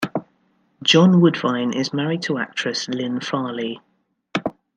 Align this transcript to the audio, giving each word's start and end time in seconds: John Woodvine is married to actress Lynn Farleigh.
John 0.81 1.21
Woodvine 1.21 1.73
is 1.73 1.93
married 1.93 2.23
to 2.23 2.39
actress 2.39 2.87
Lynn 2.87 3.19
Farleigh. 3.19 3.79